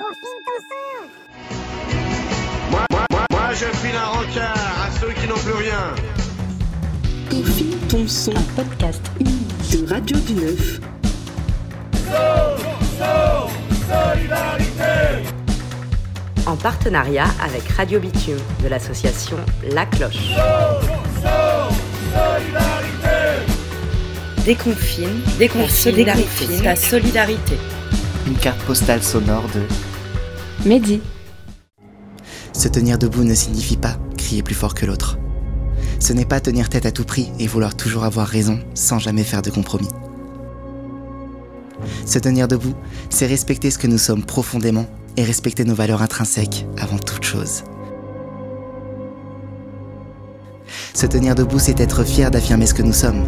[0.00, 1.90] Confine ton sang
[2.70, 5.94] Moi, moi, moi, moi, je file un rencard à ceux qui n'ont plus rien.
[7.28, 8.34] Confine ton son.
[8.34, 9.70] Un podcast unique.
[9.70, 10.80] De Radio du Neuf.
[16.46, 19.36] En partenariat avec Radio Bitume de l'association
[19.74, 20.30] La Cloche.
[24.46, 27.58] Déconfine, Déconfine, déconfine ta solidarité.
[28.26, 29.89] Une carte postale sonore de
[30.66, 31.00] Mehdi.
[32.52, 35.18] Se tenir debout ne signifie pas crier plus fort que l'autre.
[35.98, 39.24] Ce n'est pas tenir tête à tout prix et vouloir toujours avoir raison sans jamais
[39.24, 39.88] faire de compromis.
[42.04, 42.74] Se tenir debout,
[43.08, 47.64] c'est respecter ce que nous sommes profondément et respecter nos valeurs intrinsèques avant toute chose.
[50.92, 53.24] Se tenir debout, c'est être fier d'affirmer ce que nous sommes,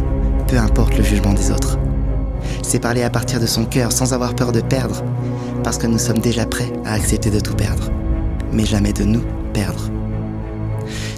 [0.47, 1.79] peu importe le jugement des autres.
[2.61, 5.03] C'est parler à partir de son cœur sans avoir peur de perdre,
[5.63, 7.89] parce que nous sommes déjà prêts à accepter de tout perdre,
[8.51, 9.89] mais jamais de nous perdre.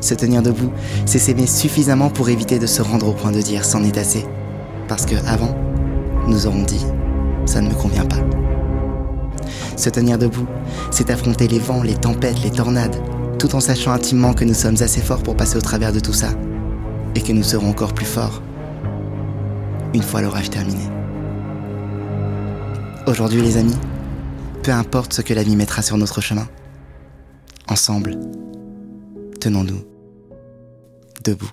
[0.02, 0.72] Se tenir debout,
[1.06, 4.26] c'est s'aimer suffisamment pour éviter de se rendre au point de dire c'en est assez,
[4.88, 5.56] parce que avant,
[6.28, 6.86] nous aurons dit
[7.46, 8.24] ça ne me convient pas.
[9.76, 10.48] Se tenir debout,
[10.92, 12.96] c'est affronter les vents, les tempêtes, les tornades,
[13.40, 16.14] tout en sachant intimement que nous sommes assez forts pour passer au travers de tout
[16.14, 16.30] ça,
[17.16, 18.42] et que nous serons encore plus forts
[19.94, 20.84] une fois l'orage terminé.
[23.08, 23.78] Aujourd'hui les amis,
[24.66, 26.50] peu importe ce que la vie mettra sur notre chemin,
[27.68, 28.18] ensemble,
[29.40, 29.84] tenons-nous
[31.24, 31.52] debout.